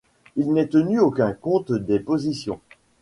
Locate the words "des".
1.71-1.99